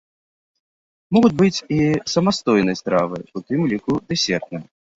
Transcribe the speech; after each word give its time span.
Могуць 1.17 1.31
быць 1.41 1.63
і 1.75 1.77
самастойнай 2.15 2.81
стравай, 2.81 3.23
у 3.37 3.45
тым 3.47 3.59
ліку 3.77 4.03
дэсертнай. 4.09 4.69